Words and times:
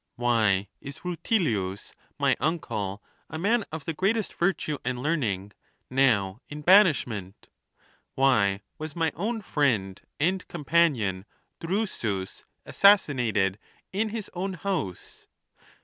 Why 0.15 0.67
is 0.79 1.05
Rutilius, 1.05 1.93
my 2.17 2.35
uncle, 2.39 3.03
a 3.29 3.37
man 3.37 3.65
of 3.71 3.85
the 3.85 3.93
greatest 3.93 4.33
virtue 4.33 4.79
and 4.83 4.97
learning, 4.99 5.51
now 5.91 6.41
in 6.49 6.63
banishment? 6.63 7.49
Why 8.15 8.61
was 8.79 8.95
my 8.95 9.11
own 9.13 9.43
friend 9.43 10.01
and 10.19 10.47
companion 10.47 11.25
Drusus 11.59 12.45
assassinated 12.65 13.59
in 13.93 14.09
his 14.09 14.31
own 14.33 14.53
house 14.53 15.27